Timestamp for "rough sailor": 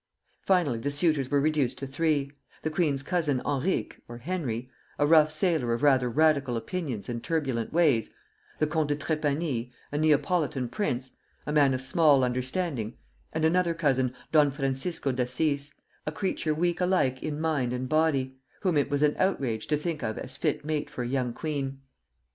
5.05-5.73